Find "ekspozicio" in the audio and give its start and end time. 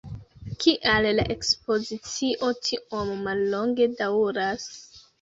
1.35-2.51